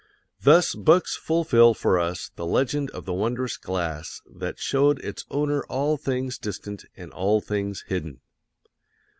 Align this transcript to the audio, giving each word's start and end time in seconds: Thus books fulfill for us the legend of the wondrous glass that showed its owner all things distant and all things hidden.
Thus 0.41 0.73
books 0.73 1.15
fulfill 1.15 1.75
for 1.75 1.99
us 1.99 2.31
the 2.35 2.47
legend 2.47 2.89
of 2.89 3.05
the 3.05 3.13
wondrous 3.13 3.55
glass 3.55 4.19
that 4.25 4.57
showed 4.57 4.97
its 5.05 5.25
owner 5.29 5.61
all 5.65 5.95
things 5.95 6.39
distant 6.39 6.85
and 6.97 7.13
all 7.13 7.39
things 7.39 7.83
hidden. 7.87 8.19